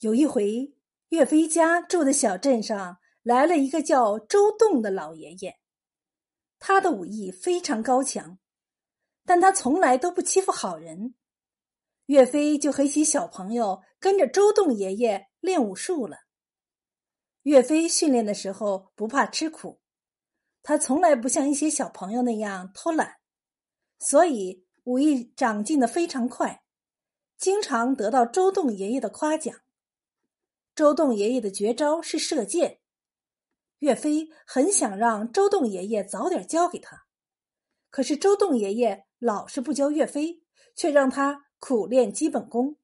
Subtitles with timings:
[0.00, 0.74] 有一回，
[1.10, 5.58] 岳飞家住的小镇上来了一个叫周栋的老爷爷，
[6.58, 8.38] 他的武艺非常高强，
[9.26, 11.14] 但他从来都不欺负好人。
[12.06, 16.20] 岳飞就和一些小朋友跟着周栋爷爷练武术了。
[17.42, 19.82] 岳飞训练的时候不怕吃苦，
[20.62, 23.16] 他从来不像一些小朋友那样偷懒，
[23.98, 26.62] 所以武艺长进的非常快，
[27.36, 29.54] 经常得到周栋爷爷的夸奖。
[30.80, 32.80] 周栋爷爷的绝招是射箭，
[33.80, 37.04] 岳飞很想让周栋爷爷早点教给他，
[37.90, 40.42] 可是周栋爷爷老是不教岳飞，
[40.74, 42.78] 却让他苦练基本功：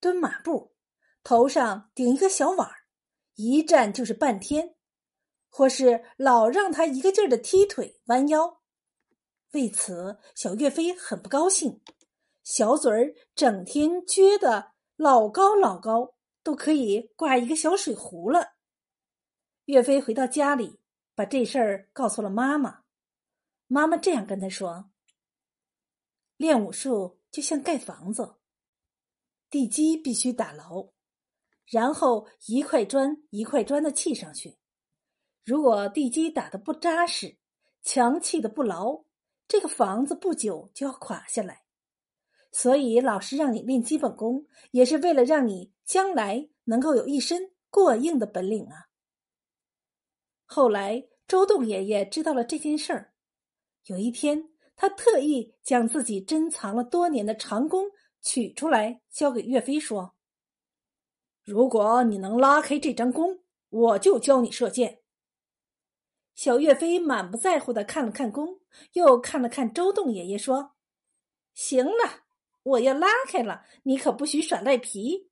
[0.00, 0.72] 蹲马步，
[1.22, 2.66] 头上顶一个小碗
[3.34, 4.68] 一站就是半天；
[5.50, 8.62] 或是老让他一个劲儿的踢腿、弯腰。
[9.50, 11.82] 为此，小岳飞很不高兴，
[12.42, 16.14] 小嘴儿整天撅得老高老高。
[16.42, 18.54] 都可以挂一个小水壶了。
[19.66, 20.80] 岳飞回到家里，
[21.14, 22.82] 把这事儿告诉了妈妈。
[23.66, 24.90] 妈妈这样跟他说
[26.36, 28.36] ：“练武术就像盖房子，
[29.48, 30.92] 地基必须打牢，
[31.64, 34.58] 然后一块砖一块砖的砌上去。
[35.44, 37.38] 如果地基打的不扎实，
[37.82, 39.04] 墙砌的不牢，
[39.48, 41.61] 这个房子不久就要垮下来。
[42.52, 48.86] 所以，老师让你练基本功，也是为了让你。”将来能够有一身过硬的本领啊！
[50.46, 53.12] 后来周栋爷爷知道了这件事儿，
[53.86, 57.90] 有一天他特意将自己珍藏了多年的长弓
[58.22, 60.14] 取出来，交给岳飞说
[61.44, 65.02] ：“如果你能拉开这张弓，我就教你射箭。”
[66.34, 68.60] 小岳飞满不在乎的看了看弓，
[68.92, 70.74] 又看了看周栋爷爷，说
[71.52, 72.24] ：“行了，
[72.62, 75.30] 我要拉开了，你可不许耍赖皮。”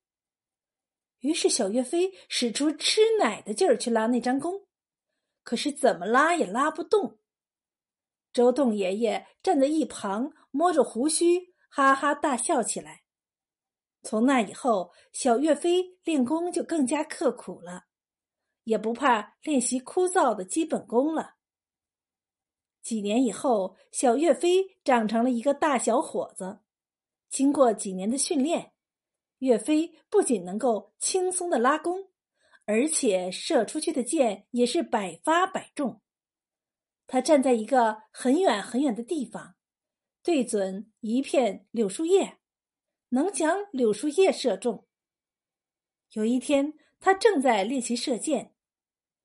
[1.21, 4.67] 于是，小岳飞使出吃奶的劲儿去拉那张弓，
[5.43, 7.19] 可是怎么拉也拉不动。
[8.33, 13.03] 周栋爷爷站在一旁，摸着胡须，哈哈大笑起来。
[14.03, 17.85] 从那以后，小岳飞练功就更加刻苦了，
[18.65, 21.35] 也不怕练习枯燥的基本功了。
[22.81, 26.61] 几年以后，小岳飞长成了一个大小伙子，
[27.31, 28.73] 经过几年的训练。
[29.39, 32.11] 岳飞不仅能够轻松的拉弓，
[32.67, 36.03] 而且射出去的箭也是百发百中。
[37.07, 39.55] 他站在一个很远很远的地方，
[40.23, 42.39] 对准一片柳树叶，
[43.09, 44.87] 能将柳树叶射中。
[46.13, 48.55] 有一天，他正在练习射箭，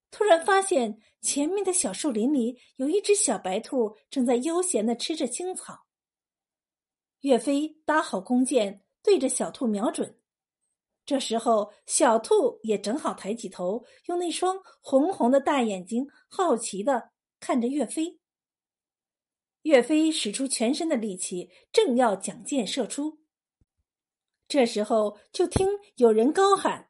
[0.10, 5.85] 突然发现前面的小树林里有一只小白兔正在悠闲的吃着青草。
[7.26, 8.84] 岳飞搭好弓箭。
[9.02, 10.20] 对着小兔瞄准，
[11.06, 18.20] 这时候小兔也正好抬起头，用那双红红的大眼睛好奇的看着岳飞。
[19.64, 23.20] 岳飞使出全身的力气，正要将箭射出，
[24.48, 26.90] 这时候就听有人高喊：“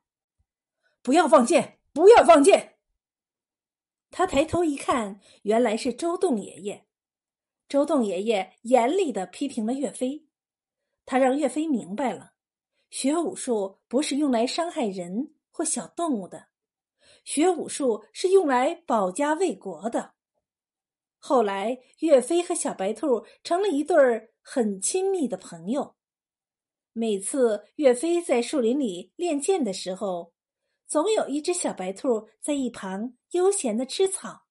[1.02, 1.80] 不要放箭！
[1.94, 2.78] 不要放箭！”
[4.12, 6.86] 他抬头一看，原来是周栋爷爷。
[7.68, 10.25] 周栋爷爷严厉的批评了岳飞。
[11.06, 12.34] 他让岳飞明白了，
[12.90, 16.48] 学武术不是用来伤害人或小动物的，
[17.24, 20.14] 学武术是用来保家卫国的。
[21.20, 25.96] 后来，岳飞和小白兔成了一对儿很亲密的朋友。
[26.94, 30.34] 每次岳飞在树林里练剑的时候，
[30.88, 34.46] 总有一只小白兔在一旁悠闲的吃草，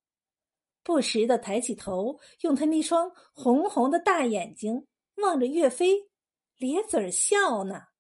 [0.82, 6.10] 不时的抬起头，用它那双红红的大眼睛望着岳飞。
[6.72, 7.93] 咧嘴笑呢。